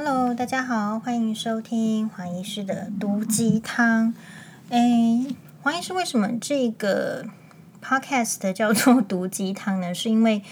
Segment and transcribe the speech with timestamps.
[0.00, 4.14] Hello，大家好，欢迎收听黄医师的毒鸡汤。
[4.68, 5.26] 诶，
[5.60, 7.26] 黄医师为什么这个
[7.82, 9.92] Podcast 叫做毒鸡汤呢？
[9.92, 10.44] 是因为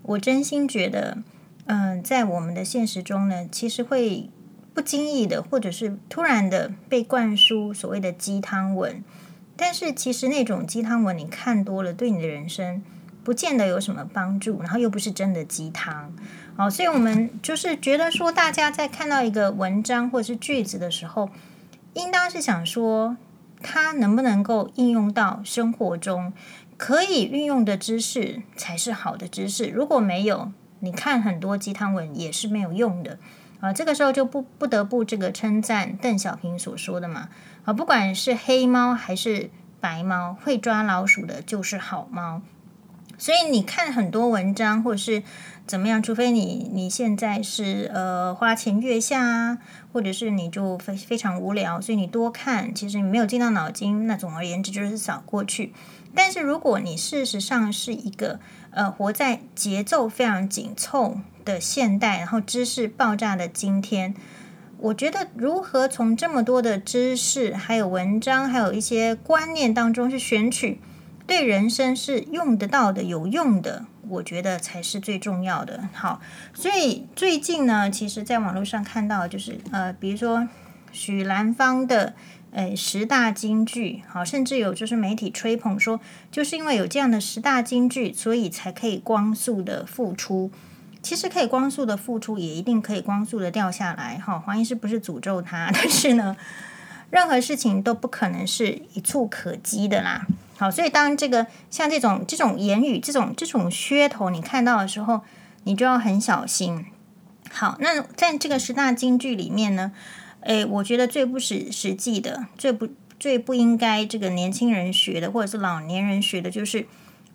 [0.00, 1.18] 我真心觉得，
[1.66, 4.30] 嗯、在我们的现实中呢，其实会
[4.72, 9.04] 不经意的，或者是突然的被灌输所谓的鸡汤文。
[9.58, 12.82] 但是其实那种鸡汤文，你看多了，对你的人生
[13.22, 16.14] 不见得有什么帮助，然后又不是真的鸡汤。
[16.56, 21.28] 好，所以我们就是觉得说，大家在看到一个文章或者是句子的时候，
[21.92, 23.18] 应当是想说，
[23.60, 26.32] 它能不能够应用到生活中，
[26.78, 29.66] 可以运用的知识才是好的知识。
[29.66, 30.50] 如果没有，
[30.80, 33.18] 你看很多鸡汤文也是没有用的。
[33.60, 37.28] 啊，这个时候就不不得不这个称赞邓小平所说的嘛。
[37.66, 42.40] 啊，不管是黑猫还是白猫，会抓老鼠的就是好猫。
[43.18, 45.22] 所以你看很多文章或者是
[45.66, 49.58] 怎么样，除非你你现在是呃花前月下啊，
[49.92, 55.72] 或者是你就非非常无聊，所以你多看，其实你没有进到脑筋，那总而言之就是扫过去。
[56.14, 64.14] 但是如果你事实上是一个呃活在节奏非常紧凑的现代，然后知识爆炸的今天，
[64.78, 70.80] 我觉得如何从这么多的知识、还有文章、还有一些观念当中去选取
[71.26, 75.88] 对人生是用得到的、有用的，我觉得才是最重要的。
[75.92, 76.20] 好，
[76.54, 80.48] 所以最近呢，其实在网络上看到，就是呃，比如说
[80.92, 82.14] 许兰芳的
[82.52, 90.50] 呃十大金句，好，甚至有就是媒体吹捧说，就是因为有这样的十大金句，所以才可以光速的复出。
[91.02, 94.18] 其实可以光速的付出，也一定可以光速的掉下来。
[94.18, 96.36] 哈，黄医师不是诅咒他，但是呢，
[97.10, 100.26] 任何事情都不可能是一蹴可及的啦。
[100.58, 105.20] 好，所以当这个像这种这种言语、这种这种噱头你看到的时候，
[105.64, 106.86] 你就要很小心。
[107.50, 109.92] 好，那在这个十大金句里面呢，
[110.40, 112.88] 诶，我觉得最不实实际的、最不
[113.20, 116.86] 最不应该这个年轻人学的，或者是老年人学的，就是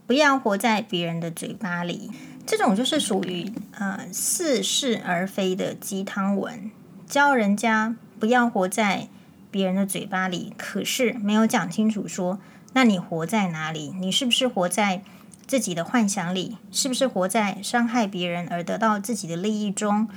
[0.05, 2.11] 不要活在别人的嘴巴里。
[2.45, 6.71] 这种就是属于呃似是而非的鸡汤文，
[7.07, 9.07] 教人家不要活在
[9.51, 12.39] 别人的嘴巴里，可是没有讲清楚说，
[12.73, 13.94] 那你活在哪里？
[14.00, 15.03] 你是不是活在
[15.45, 16.57] 自己的幻想里？
[16.72, 20.07] 是不是活在伤害别人而得到自己的利益中？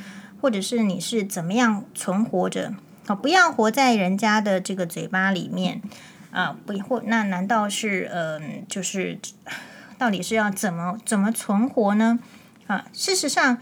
[0.40, 2.74] 或者是你是怎么样存活着？
[3.06, 5.82] 啊，不要活在人家的这个嘴巴里面
[6.30, 6.56] 啊！
[6.64, 9.18] 不或那难道是嗯、就是？
[9.96, 12.18] 到底是要怎么怎么存活呢？
[12.66, 13.58] 啊，事实上，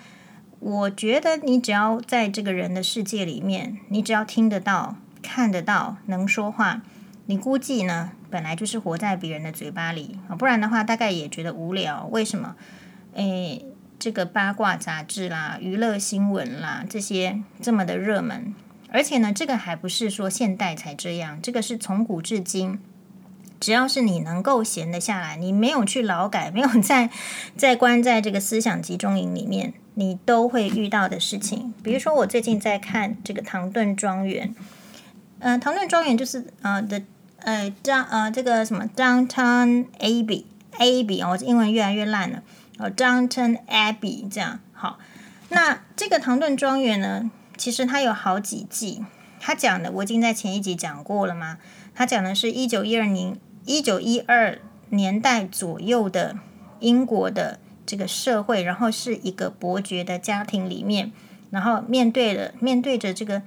[0.61, 6.83] 我觉得你只要在这个人的世界里面，你只要听得到、看得到、能说话，
[7.27, 12.07] 你估计呢，本来就是活在别人的嘴巴里啊，不然的话，大概也觉得无聊。
[12.11, 12.57] 为什么？
[13.15, 13.65] 诶，
[13.99, 18.55] 这个八卦杂志啦、娱乐新闻啦，这些这么的热门，
[18.91, 22.79] 而且呢，这个还不是说现代才这样，这个是从古至今。
[23.61, 27.09] 只要是你能够闲得下来，你没有去劳改，没有在
[27.57, 31.73] 在关在这个思想集中营里面，你都会遇到的事情。
[31.81, 34.49] 比如说，我最近在看这个《唐顿庄园》，
[35.43, 37.03] 呃，《唐顿庄园》就是呃的
[37.39, 40.45] 呃张呃这个什么 Downtown Abbey
[40.79, 42.43] Abbey 哦，英文越来越烂了
[42.79, 45.01] 哦 Downtown Abbey 这样好。
[45.49, 49.05] 那这个《唐顿庄园》呢，其实它有好几季，
[49.41, 51.59] 它讲的我已经在前一集讲过了嘛，
[51.93, 53.37] 它讲的是一九一二年。
[53.65, 54.59] 一九一二
[54.89, 56.37] 年代左右的
[56.81, 61.13] 英国的这个社会，然后是一个伯爵的家庭里面，
[61.51, 63.43] 然后面对了面对着这个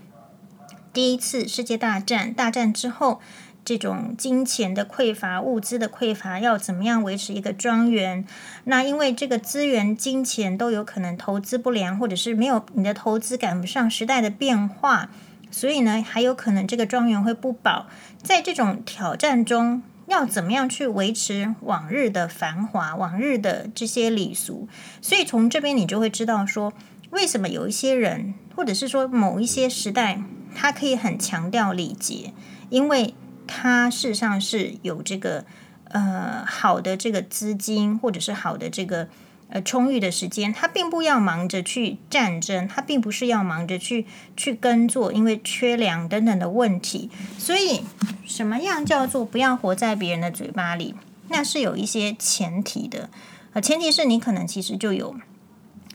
[0.96, 3.20] 第一次世界大战，大战之后
[3.66, 8.26] 这种金钱的匮乏、物资的匮乏，要怎么样维持一个庄园？
[8.64, 15.10] 那因为这个资源、金钱都有可能投资不良，或者是没有你的投资赶不上时代的变化，
[15.52, 17.88] 所以呢，还有可能这个庄园会不保。
[18.24, 19.84] 在这种挑战中。
[20.08, 24.70] 要怎么样去维持往日的繁华、往日的这些礼俗？
[25.02, 26.72] 所以从这边你就会知道说，
[27.10, 30.22] 为什么有一些人，或者是说某一些时代，
[30.56, 32.34] 他可以很强调礼节，
[32.70, 33.14] 因为
[33.46, 35.46] 他事实上是有这个
[35.90, 39.08] 呃好的这个资金，或者是好的这个。
[39.48, 47.12] 呃，充裕的时间，他并不要忙着去战争，他并不是要忙着去去耕作，因为缺粮等等的问题。
[47.38, 47.82] 所以，
[48.26, 50.96] 什么样叫做不要活在别人的嘴巴里？
[51.30, 53.12] 那是有一些前提的。
[53.54, 55.16] 呃，前提是你可能其实就有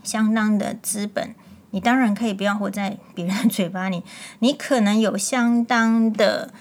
[0.05, 1.35] 相当的资本，
[1.71, 4.03] 你当然可以不要活在别人嘴巴里。
[4.41, 6.53] 你可能有相当的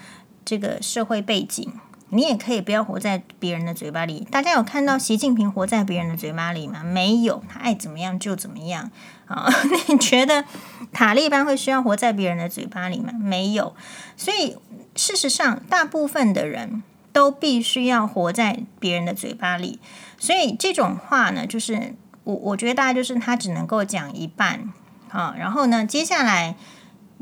[0.44, 1.72] 这个社会背景，
[2.10, 4.26] 你也可以不要活在别人的嘴巴里。
[4.30, 6.82] 大家有看到习近平活在别人的嘴巴里吗？
[6.82, 8.90] 没有，他爱怎么样就怎么样
[9.26, 9.48] 啊。
[9.88, 10.44] 你觉得
[10.92, 13.12] 塔利班会需要活在别人的嘴巴里吗？
[13.12, 13.74] 没有。
[14.16, 14.56] 所以
[14.96, 16.82] 事实上，大部分的人
[17.12, 19.78] 都必须要活在别人的嘴巴里。
[20.18, 24.72] 所以这种话呢，就是我我觉得大概就是他只能够讲一半
[25.10, 25.34] 啊。
[25.38, 26.56] 然后呢，接下来。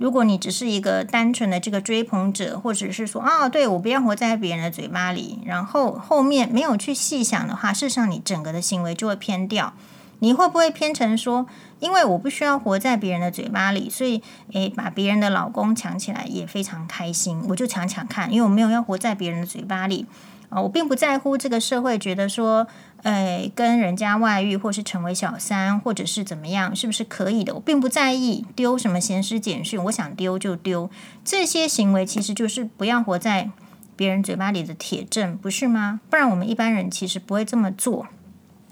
[0.01, 9.73] 如果你只是一个单纯的这个追捧者，或者是说啊，对，我不要活在别人的嘴巴里，然后后面没有去细想的话，事实上你整个的行为就会偏掉。
[10.21, 11.49] 你会不会偏成说，
[11.81, 20.07] 因为我不需要活在别人的嘴巴里，所以诶，把别人的老公抢起来也非常开心，我就抢抢看，因为我没有要活在别人的嘴巴里。
[20.51, 22.67] 啊，我并不在乎这个社会觉得说，
[23.03, 27.53] 呃，跟人家外遇，或是成为小三，或者是怎么样，是不是可以的？
[27.55, 30.91] 我并不在意丢什么咸湿简讯，我想丢就丢。
[31.23, 33.51] 这些行为其实就是不要活在
[33.95, 36.01] 别人嘴巴里的铁证，不是吗？
[36.09, 38.07] 不然我们一般人其实不会这么做。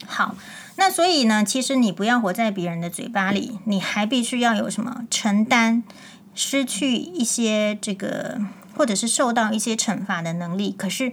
[0.06, 0.34] 好，
[0.76, 5.84] 那所以呢，其实你不要活在别人的嘴巴里，你还必须要有什么承担
[6.34, 8.40] 失去一些这个，
[8.74, 10.72] 或者是受到一些惩罚的能力。
[10.72, 11.12] 可是。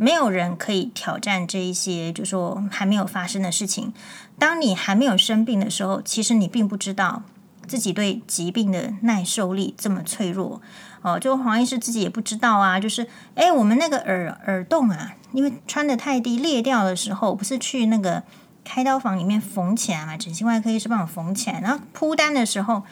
[0.00, 3.92] 没有人可以挑战这一些，就说还没有发生的事情。
[4.38, 7.22] 当你还没有生病的时候，其实你并不知道
[7.66, 10.62] 自己对疾病的耐受力这么脆弱。
[11.02, 12.80] 哦，就黄医师自己也不知道啊。
[12.80, 18.22] 就是，诶，我们那个耳耳洞啊，因为穿得太低裂掉的时候，不是去那个
[18.64, 20.16] 开刀房里面缝起来嘛？
[20.16, 22.84] 整形外科医师帮我缝起来，然后铺单的时候。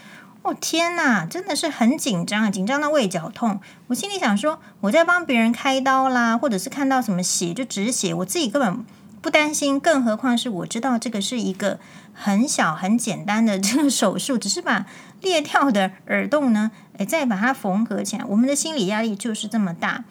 [0.42, 3.60] 哦天哪，真的是很紧张啊，紧张到胃绞痛。
[3.88, 8.84] 我心里想说，我在帮别人开刀啦，或者是看到什么血就止血，我自己根本
[9.20, 9.78] 不担心。
[9.78, 11.78] 更何况是我知道这个是一个
[12.14, 14.86] 很小很简单的 这个手术，只是把
[15.20, 18.24] 裂掉的耳洞呢，诶，再把它缝合起来。
[18.24, 20.04] 我们的心理压力就是这么大。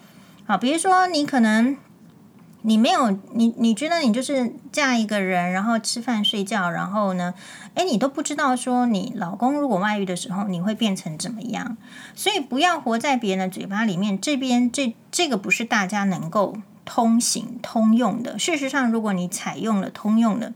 [0.46, 1.76] 好，比如说你可能。
[2.62, 7.32] 你没有你，你觉得你就是嫁一个人，然后吃饭睡觉，然后呢，
[7.74, 11.76] 诶，你都不知道说你老公如果外遇的时候，你会变成怎么样？
[12.16, 14.20] 所以不要活在别人的嘴巴里面。
[14.20, 18.36] 这边这这个不是大家能够通行通用的。
[18.38, 20.52] 事实上，如果你采用了通用的，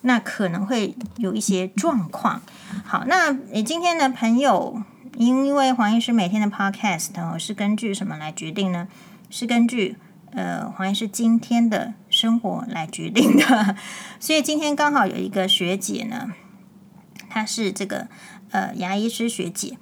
[0.00, 2.40] 那可能会有一些状况。
[2.84, 4.82] 好，那你今天的朋友，
[5.18, 8.88] 因为黄医师每天的 podcast，是根据什么来决定呢？
[9.28, 9.96] 是根据。
[10.34, 13.76] 呃，好像是今天的生活来决定的，
[14.18, 16.32] 所以今天刚好有一个学姐呢，
[17.28, 18.08] 她是这个
[18.50, 19.76] 呃牙医师学姐，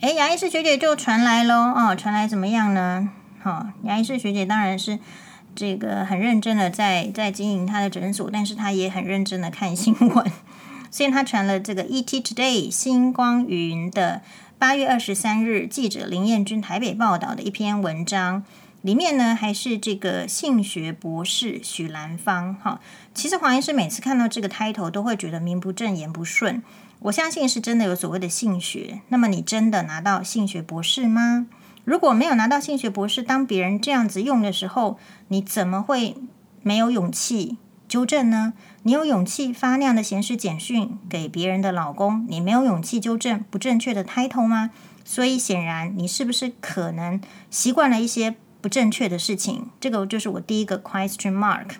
[0.00, 3.08] 诶，牙医师学姐就传来喽，哦，传来怎么样呢？
[3.42, 4.98] 好、哦，牙医师学姐当然是
[5.54, 10.32] 这个很认真的在在经营她的诊所，但是她也很认真的看新闻，
[10.90, 14.20] 所以她传了这个 ET Today 星光云的
[14.58, 18.44] 八月二十三日记者林彦君台北报道的一篇文章。
[18.84, 22.78] 里面呢，还是这个性学博士许兰芳哈。
[23.14, 26.62] 其实黄医师每次看到这个 title 都会觉得名不正言不顺。
[26.98, 29.00] 我相信是真的有所谓的性学。
[29.08, 31.46] 那么你真的拿到性学博士吗？
[31.84, 34.98] 如果没有拿到性学博士，当别人这样子用的时候，
[35.28, 36.18] 你怎么会
[36.60, 37.56] 没有勇气
[37.88, 38.52] 纠正呢？
[38.82, 44.72] 你有勇气发那样的咸湿简讯给别人的老公，你没有勇气纠正不正确的 title 吗？
[45.06, 47.18] 所以显然你是不是可能
[47.50, 51.72] 习惯了一些不正确的事情，这个就是我第一个 question mark。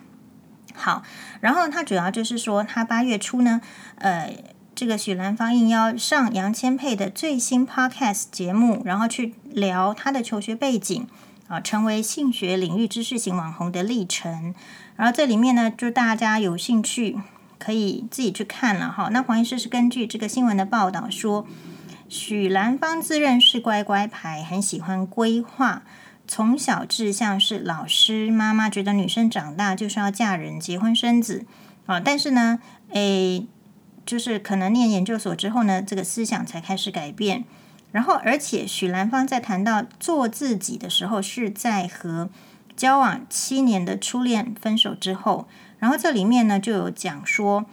[0.75, 1.01] 好，
[1.41, 3.59] 然后他主要就是说，他八月初呢，
[3.95, 4.31] 呃，
[4.75, 11.07] 这个许兰芳应邀上杨千霈的最新 podcast 节目，然后去聊他的求学背景
[11.47, 14.53] 啊，成为性学领域知识型网红的历程。
[14.95, 17.17] 然后这里面呢，就大家有兴趣
[17.57, 19.09] 可以自己去看了哈。
[19.11, 21.47] 那黄医师是根据这个新闻的报道说，
[22.07, 25.81] 许兰芳自认是乖乖牌，很喜欢规划。
[26.27, 31.45] 从小志向是老师，妈妈觉得女生长大就是要嫁人、结婚、生子
[31.85, 31.99] 啊。
[31.99, 33.45] 但是呢，诶，
[34.05, 37.45] 就是可能念研究所之后呢，这个思想才开始改变。
[37.91, 42.29] 然后，而且许兰芳在谈到做自己的时候，是在和
[42.75, 45.47] 交往七年的初恋分手之后。
[45.79, 47.65] 然后这里面呢，就有讲说，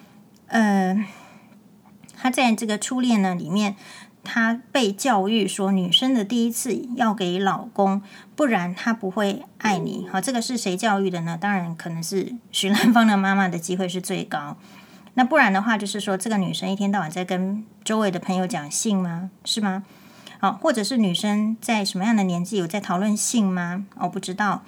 [0.48, 1.04] 呃，
[2.16, 3.76] 他在这个初恋呢里面。
[4.24, 8.00] 她被教育说，女生的第一次要给老公，
[8.36, 10.06] 不然她不会爱你。
[10.10, 11.36] 好，这个是谁教育的呢？
[11.40, 14.56] 当然可能是许兰芳的妈妈的机会是最高。
[15.14, 19.30] 那不然的话，就是说这个女生一天到晚在跟周围的朋友讲性吗？
[19.44, 19.82] 是吗？
[20.38, 23.84] 好，或者是女生在什么样的年纪有在讨论性吗？
[23.98, 24.62] 我不知道。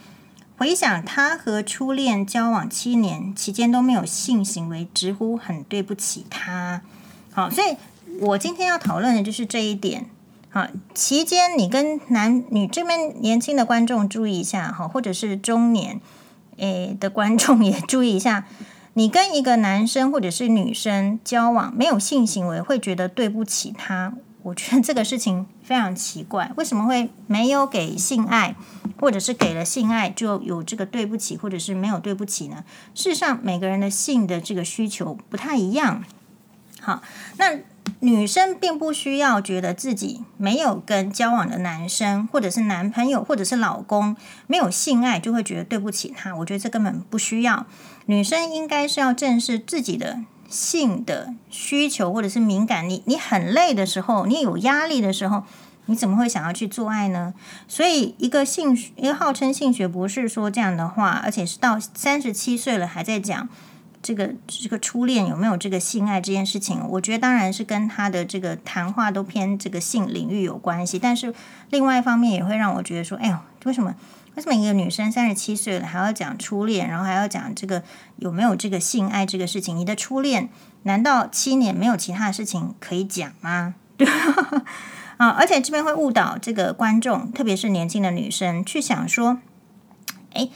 [0.57, 6.83] 回想她和初恋交往七年期间都没有性行为，直呼很对不起她。
[7.33, 7.77] 好，所以。
[8.21, 10.07] 我今天要讨论的就是这一点，
[10.49, 16.01] 好，期间你跟男女这边年轻的观众注意一下哈，或者是中年
[16.57, 18.47] 诶的观众也注意一下，
[18.95, 24.15] 你跟一个男生或者是女生交往没有性行为，会觉得对不起他。
[24.43, 28.55] 我觉得这个事情非常奇怪，为什么会没有给性爱，
[29.01, 32.65] 或者是给了性爱就有这个对不起，或者是没有对不起呢？
[32.95, 36.05] 事实上，每个人的性的这个需求不太一样。
[36.81, 37.03] 好，
[37.39, 37.59] 那。
[38.01, 46.35] 女生并不需要觉得自己没有跟交往的男生，或者是男朋友，或者是老公没有性爱，就会觉得对不起他。
[46.37, 47.67] 我觉得这根本不需要。
[48.07, 52.89] 女生应该是要正视自己的性的需求，或者是敏感。
[52.89, 55.45] 你你很累的时候，你有压力的时候，
[55.87, 57.33] 你怎么会想要去做爱呢？
[57.69, 63.49] 所以，一个性一个号称性学博士说这样的话，而且是到三十七岁了还在讲。
[64.05, 66.87] 这个这个初恋有没有这个性爱这件事情？
[66.91, 70.99] 我觉得当然是跟他的这个谈话都偏这个性领域有关系。
[70.99, 71.35] 但是
[71.71, 73.95] 另外一方面也会让我觉得说，哎呦，为什么
[74.35, 77.83] 为什么一个女生三十七岁了还要讲初恋，然后还要讲这个
[78.17, 79.75] 有没有这个性爱这个事情？
[79.75, 80.51] 你的初恋
[80.83, 83.75] 难道七年没有其他的事情可以讲吗？
[83.97, 84.07] 对
[85.17, 89.39] 啊，而且这边会误导这个观众，特别是年轻的女生去想说，
[90.35, 90.51] 哎，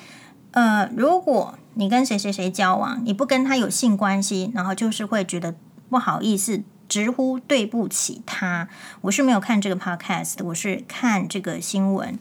[0.50, 1.58] 呃，如果。
[1.78, 5.54] 你跟谁谁谁交往，你不跟他有性关系，然后就是会觉得
[5.88, 8.68] 不好意思，直呼对不起他。
[9.02, 12.18] 我是没有看这个 podcast，我是看这个新闻。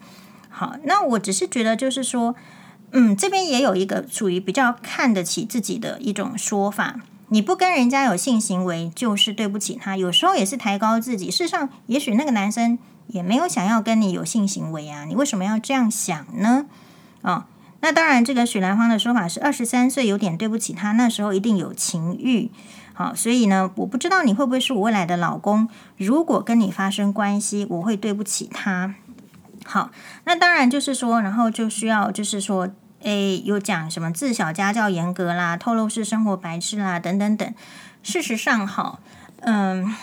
[0.47, 2.35] 好，那我只是觉得就是说，
[2.91, 6.99] 嗯，这边也有一个属于比较看得起自己的一种说法。
[7.29, 9.97] 你不跟人家有性行为，就是对不起他。
[9.97, 11.31] 有时候也是抬高自己。
[11.31, 16.67] 事实上，也许那个男生也没有想要跟你有性行为啊，你为什么要这样想呢？
[17.23, 17.45] 哦。
[17.79, 22.51] 那当然，这个许兰芳的说法是二十三岁有点对不起他，那时候一定有情欲。
[22.93, 25.69] 好，所以呢，我不知道你会不会是我未来的老公。
[25.97, 28.95] 如果跟你发生关系，我会对不起他。
[29.63, 29.91] 好，
[30.23, 32.67] 那当然就是说，然后就需要就是说，
[33.03, 37.53] 诶，有讲什么自小家教严格啦，透露式生活白痴啦，等等等。
[38.01, 38.99] 事实上，好，
[39.41, 39.93] 嗯，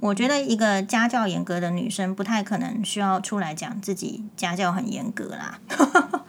[0.00, 5.58] 我觉得一个家教严格的女生不太可能需要出来讲自己家教很严格啦。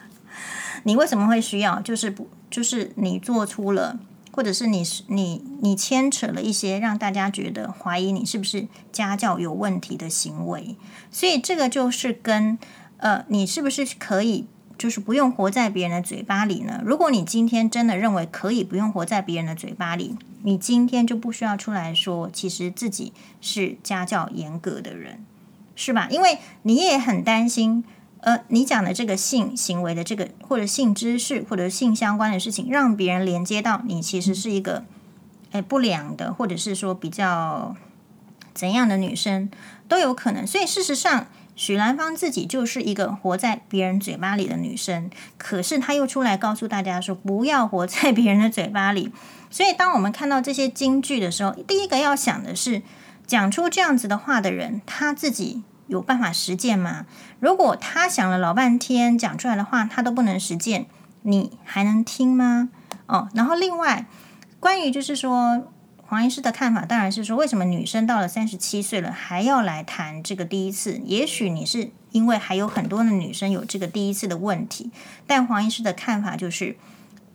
[0.88, 1.82] 你为什么会需要？
[1.82, 4.00] 就是不，就是你做出了，
[4.32, 10.78] 或者是你是你你牵扯了一些让大家觉得怀疑你是不是家教有问题的行为，
[11.12, 12.58] 所以这个就是跟
[13.00, 16.82] 呃，你是不是可以就是不用活在别人的嘴巴里呢？
[16.86, 25.26] 如果你今天真的认为可以不用活在别人的嘴巴里，你今天就不需要出来说，其实自己是家教严格的人，
[25.76, 26.08] 是吧？
[26.10, 27.84] 因为你也很担心。
[28.22, 34.84] 呃，你讲的这个性行为的这个，或者性知识，或者性相关的事情，让别人连接到你其实是一个，
[35.52, 37.76] 哎，不良的，或者是说比较
[38.54, 39.50] 怎样的女生
[39.88, 40.46] 都有可能。
[40.46, 49.12] 所以事实上，许兰芳自己就是一个活在别人嘴巴里的女生，可是她又出来告诉大家说，不要活在别人的嘴巴里。
[49.52, 52.82] 所以，当我们看到这些金句的时候，第一个要想的是，
[53.28, 55.64] 讲出这样子的话的人，他自己。
[55.88, 57.06] 有办法实践吗？
[57.40, 60.86] 如果他想了老半天讲出来的话，他都不能实践，
[61.24, 62.70] 你还能听吗？
[63.08, 64.06] 哦，然后另外
[64.60, 65.72] 关于就是说
[66.06, 71.02] 黄医师的看法，当然是说，为什么女生到了三十七岁了还要来谈这个第一次？
[71.06, 74.92] 也许你是因为还有很多的女生有这个第一次的问题，
[75.26, 76.78] 但黄医师的看法就是，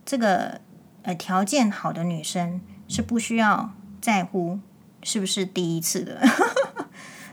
[0.05, 0.59] 这个
[1.03, 4.59] 呃条件好的女生是不需要在乎
[5.03, 6.21] 是不是第一次的。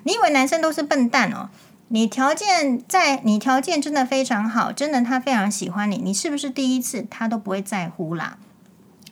[0.04, 1.48] 你以为男生都是笨蛋哦？
[1.88, 8.38] 你条件在，你条件真的非常好，真的他非常喜欢你，你是不是第一次他都不会在乎啦？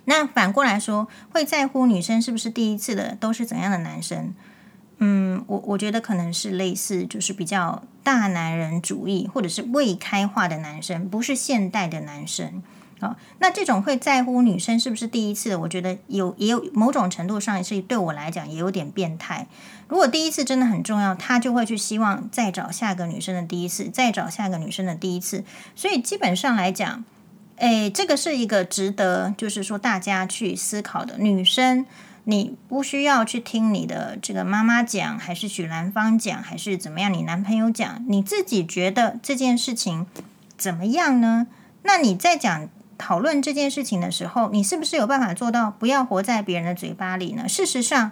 [0.04, 4.33] 那反过来说，会在乎女生是不是第一次的都是怎样的男生？
[4.99, 12.62] 嗯，我我觉得可能是类似，就是比较大男人主义或者是未开化的男生，不是现代的男生。
[13.00, 19.47] 好，那这种会在乎女生是不是第一次的，我觉得有也有某种程度上是对我来讲也有点变态。
[19.87, 25.45] 如果第一次真的很重要，他就会去希望再找下个女生的第一次，再找下个女生的第一次。
[25.76, 27.05] 所以基本上来讲，
[27.59, 31.19] 诶，这个是一个值得就是说大家去思考的。
[31.19, 31.87] 女生，
[32.25, 37.12] 你不需要去听你的这个妈妈讲，还是许兰芳讲，还是怎么样？
[37.14, 40.05] 你男朋友讲，你自己觉得这件事情
[40.57, 41.47] 怎么样呢？
[41.85, 42.69] 那你在讲。
[42.99, 47.49] 讨论这件事情的时候，你是不是有办法做到不要活在别人的嘴巴里呢？
[47.49, 48.11] 事实上，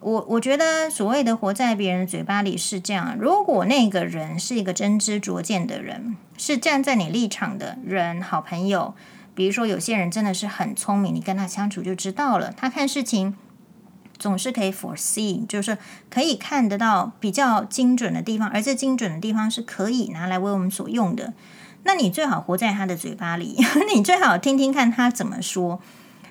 [0.00, 8.94] 我我觉得所谓的活在别人的嘴巴里是这样：如果那个人是一个真知灼见的人，是站在你立场的人，好朋友，
[9.34, 13.36] 比如说有些人真的是很聪明，你跟他相处就知道了，他看事情
[14.18, 15.76] 总是可以 foresee，就是
[16.10, 21.34] 可以看得到比较精准的地方，而这精准的地方是可以拿来为我们所用的。
[21.84, 23.56] 那你最好活在他的嘴巴里，
[23.94, 25.80] 你最好听听看他怎么说。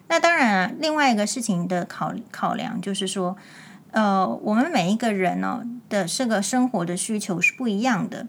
[0.09, 3.35] 那当然啊，另外一个事情的考考量就是说，
[3.91, 8.27] 呃，我们每一个人呢、哦、的这个生活的需求是不一样的。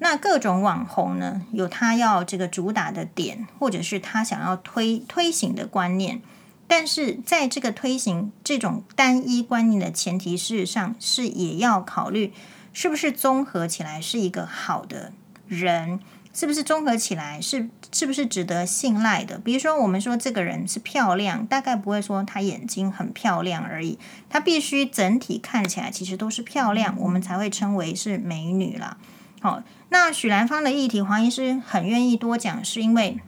[0.00, 6.20] 那各种网红呢，有他要这个主打的点，或者是他想要推推行的观念。
[6.66, 12.32] 但是在这个推行这种单一观念的前提，事实上是也要考虑
[12.72, 15.12] 是不是综合起来是一个好的
[15.46, 16.00] 人。
[16.34, 19.38] 是不是综合起来是是不是值得信赖的？
[19.38, 23.98] 比如说，我们说这个人是漂亮，大概不会说她眼睛很漂亮而已，
[24.28, 28.98] 她必须整体看起来其实都是漂亮，我们才会称为是美女啦。
[29.40, 33.20] 好，那许兰芳的议题，黄医师很愿意多讲，是因为。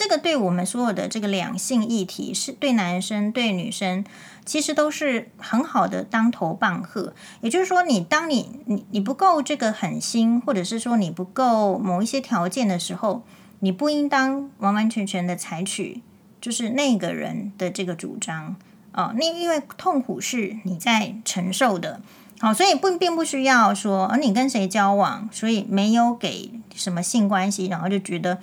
[0.00, 4.02] 这个对我们所有的这个两性议题，是对男生对女生，
[4.46, 7.12] 其实都是很好的当头棒喝。
[7.42, 13.24] 也就是说，你当你你你不够这个狠心，或者是说你不够某一些条件的时候，
[13.58, 16.00] 你不应当完完全全的采取
[16.40, 18.56] 就是那个人的这个主张
[18.92, 19.12] 啊。
[19.18, 22.00] 那因为痛苦是你在承受的，
[22.38, 28.38] 好，所以不并不需要说，而你跟谁交往，所以没有给什么性关系，然后就觉得。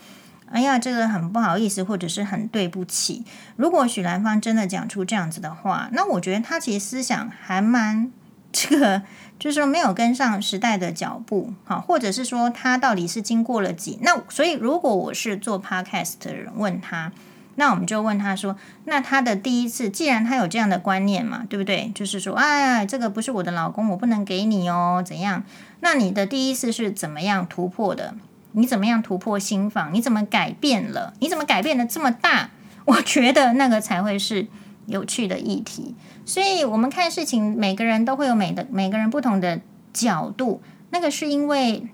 [0.52, 3.24] 哎呀，这个很不好意思，或者是很对不起。
[3.56, 8.12] 如果许兰芳真的讲出这样子的话，那我觉得他其实思想还蛮
[8.52, 9.02] 这个，
[9.38, 14.00] 就是说没有跟上时代的脚步，好，或者是说他到底是经过了几？
[14.02, 17.12] 那所以如果我是做 podcast 的人问他，
[17.56, 21.92] 那我们就问他说，那他的第一次，既然他有这样的观念嘛，对不对？
[21.94, 25.44] 就是说，哎，这个不是我的老公，我不能给你哦，怎样？
[25.82, 28.16] 那你的第一次是怎么样突破的？
[28.54, 29.94] 你怎么样突破心防？
[29.94, 31.14] 你怎么改变了？
[31.20, 32.52] 你怎么改变的这么大？
[32.86, 34.48] 我觉得那个才会是
[34.86, 35.94] 有趣的议题。
[36.26, 39.62] 所以，我们看事情，每个人都会有每的每个人不同的
[39.94, 40.62] 角度。
[40.90, 41.88] 那个是因为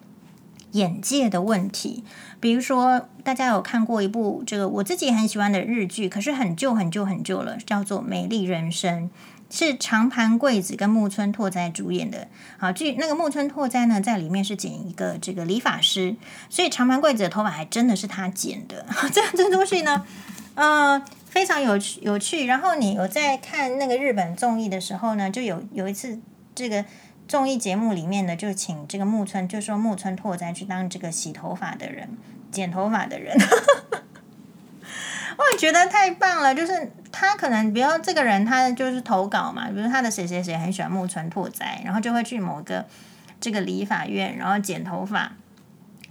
[0.71, 2.03] 眼界的问题。
[2.39, 9.03] 比如说，大家有看过一部这个我自己很喜欢的日剧，可是很旧很旧很旧了，叫做《美丽人生》。
[9.53, 12.27] 是长盘贵子跟木村拓哉主演的。
[12.57, 16.15] 好，据那个木村拓哉呢，在里面是剪一个这个理发师，
[16.49, 18.83] 所以长盘贵子的头发还真的是他剪的。
[19.13, 20.07] 这样这东西呢，
[20.55, 22.47] 呃，非常有趣有趣。
[22.47, 26.19] 然后你有在看那个日本综艺的时候呢，就有有一次
[26.55, 26.83] 这个
[27.27, 32.09] 综艺节目里面呢，就请这个木村，就说木村拓哉去当这个洗头发的人、
[32.51, 33.37] 剪头发的人。
[35.57, 42.85] 觉得太棒了，就是他可能，比如说这个人，他就是投稿嘛，比如他的谁谁谁很喜欢木村拓哉，然后就会去某个
[43.39, 45.31] 这个理发院，然后剪头发，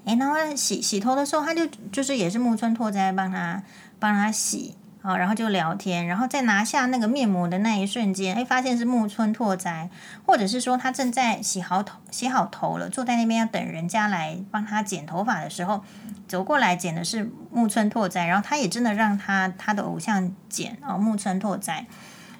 [0.04, 3.62] 哎，然后洗洗头的时候，他就就是也是木村拓哉帮他
[3.98, 4.76] 帮他洗。
[5.02, 9.90] 好，然后就聊天，然后再拿下那个面膜的那一瞬间，哎，发现是木村拓哉，
[10.24, 15.82] 或者是说他正在洗好头、洗好头了，坐在那边要等人家来帮他剪头发的时候，
[16.28, 21.84] 走过来剪的是木村拓哉，然后他也真的让他他的偶像剪哦，木村拓哉。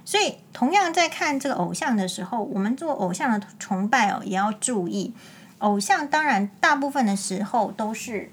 [0.04, 5.12] 所以同样在看这个偶像的时候，我们做偶像的崇拜哦，也要注意，
[5.58, 8.30] 偶像当然大部分的时候都是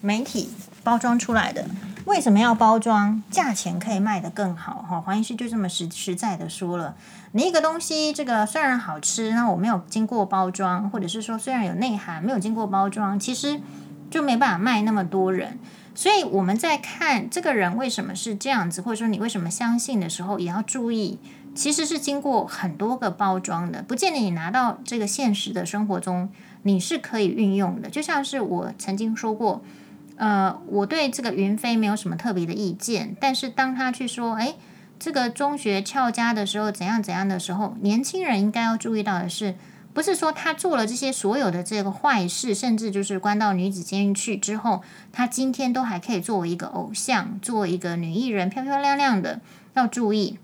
[0.00, 0.52] 媒体
[0.84, 1.66] 包装出来的。
[2.04, 3.22] 为什么要包装？
[3.30, 5.00] 价钱可以卖得更好哈。
[5.00, 6.96] 黄医师就这么实实在的说了，
[7.30, 13.60] 你一个东西这个虽然好吃，那我没有经过包装，或者是说虽然有内涵，没有经过包装，其实
[14.10, 15.60] 就没办法卖那么多人。
[15.94, 21.20] 所以我们在看这个人为什么是这样子，或者说你为什么相信的时候，也要注意，
[21.54, 26.28] 其实是经过很多个包装的，不见得你拿到这个现实的生活中
[26.64, 27.88] 你是可以运用的。
[27.88, 29.62] 就像是我曾经说过。
[30.16, 34.54] 呃，我对这个云飞没有什么特别的意见，但是当他去说，哎，
[34.98, 39.54] 这个中学翘家的时候怎样怎样的时候，年轻人应该要注意到的是，
[39.92, 49.40] 不是说他做了这些所有的这个坏事，甚至就是关到女子监狱去之后，他今天都还可以作为一个偶像，作为一个女艺人，漂漂亮亮的。
[49.74, 50.38] 要注意，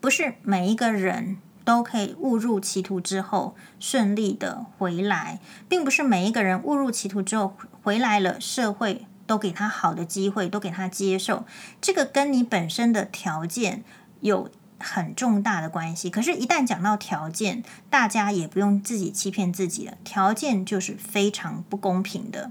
[0.00, 1.38] 不是每一个人。
[1.68, 11.44] 都可以误入歧途之后顺利的回来，并不是每一个人误入歧途之后回来了，社会都给他好的机会，都给他接受。
[11.78, 13.84] 这个跟你本身的条件
[14.22, 16.08] 有很重大的关系。
[16.08, 19.92] 可是，一旦讲到条件，大家也不用自己欺骗自己了。
[20.02, 22.50] 条件就是非常不公平的，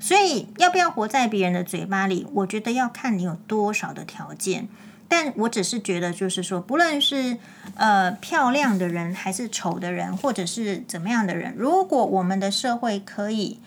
[0.00, 4.66] 所以要不要活在别人的嘴巴里，我觉得要看你有多少的条件。
[5.08, 7.38] 但我只是觉得，就是说，不论是
[7.76, 13.60] 呃漂亮的人，还是丑的人，或者是怎么样的人，如果我们的社会可以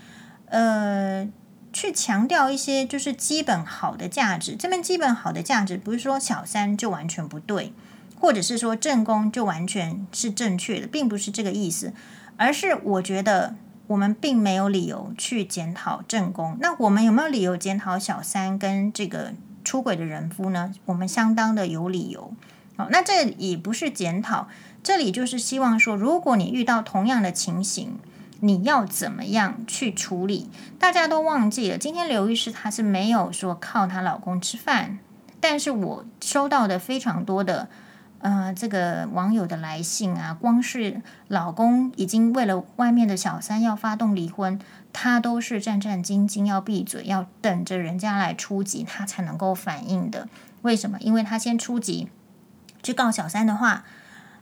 [0.48, 1.28] 呃
[1.72, 7.72] 去强调一些就是基本好的价值，这边基本好的价值不是说小三就完全不对，
[8.20, 11.94] 或者是说正宫就完全是正确的，并不是这个意思，
[12.36, 13.56] 而是我觉得
[13.88, 16.58] 我们并没有理由去检讨正宫。
[16.60, 19.34] 那我们有没有理由检讨小三跟这个
[19.70, 20.74] 出轨的人夫呢？
[20.86, 22.34] 我们相当的有理由。
[22.76, 24.48] 好，那这也不是检讨，
[24.82, 28.00] 这里就是希望说，如果你遇到同样的情形，
[28.40, 30.50] 你要怎么样去处理？
[30.80, 34.98] 大家都忘记了，今天刘医师她是没有说靠她老公吃饭，
[35.40, 37.70] 但是我收到的非常多的
[38.22, 44.60] 呃这个网友的来信啊，光是老公已经为了外面的小三要发动离婚，
[44.92, 50.28] 他都是战战兢兢要闭嘴，要等着人家来出击，他才能够反应的。
[50.64, 50.98] 为什么？
[51.00, 52.10] 因为他先出击
[52.84, 53.86] 去告小三的话，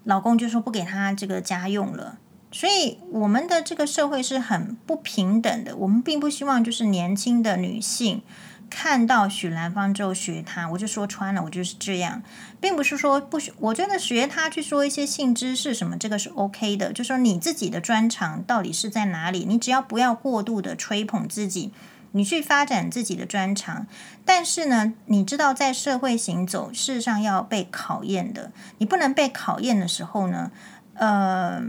[0.04, 2.18] 老公就说不给他这个家用了。
[2.50, 5.76] 所以我们的这个社会是很不平等的。
[5.76, 8.22] 我们并不希望就是年轻的女性
[8.70, 10.68] 看到许兰芳之后学她。
[10.70, 12.22] 我就说穿了，我就是这样，
[12.60, 13.54] 并不是说不学。
[13.60, 16.92] 我觉得学她去说一些性知识什么，这个是 OK 的。
[16.94, 19.46] 就说你自己的专长到底是在哪里？
[19.46, 21.72] 你只要不要过度的吹捧自己，
[22.12, 23.88] 你去发展自己的专长。
[24.26, 28.52] 但是呢，你知道在社会行走，事实上要被考验的。
[28.78, 30.52] 你不能被考验的时候呢，
[30.96, 31.62] 呃。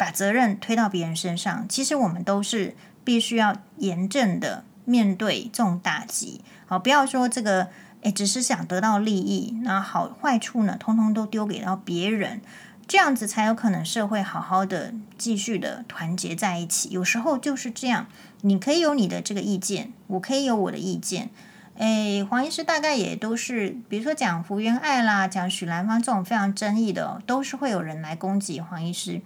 [0.00, 2.74] 把责任推到别人身上，其实我们都是
[3.04, 6.40] 必须要严正的面对这种打击。
[6.66, 7.68] 好，不要说这个，
[8.02, 12.40] 诶，只是想得到利益，那好坏处呢，通通都丢给到别人，
[12.88, 16.90] 这样子才有可能社会好好的继续的团结在一起。
[16.90, 18.08] 有时候就是这样，
[18.40, 21.30] 你可以有你的这个意见，我可以有我的意见。
[21.76, 29.22] 诶，黄医师大概也都是，比如说讲福原爱啦，讲许兰芳这种非常争议的，都是会有人来攻击黄医师。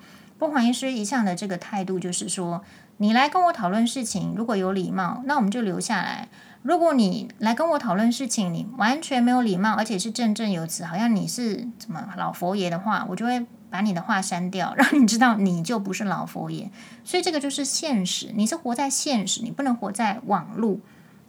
[0.46, 2.62] 不，黄医师一向的这个态度就是说，
[2.98, 6.28] 你来跟我讨论事情，如果有礼貌，那我们就留下来；
[6.62, 16.70] 如果你来跟我讨论事情，你完全没有礼貌，而且是振振有词，好像你是什么老佛爷的话，我就会把你的话删掉， 让你知道你就不是老佛爷。
[17.04, 20.80] 所以这个就是现实，你是活在现实，你不能活在网路。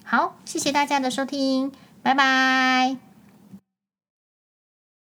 [0.04, 1.72] 好，谢谢大家的收听，
[2.04, 3.15] 拜拜。